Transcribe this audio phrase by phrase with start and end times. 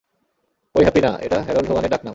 [0.75, 2.09] ঐ হ্যাপি না, এটা হ্যারল্ড হোগানের ডাকনাম।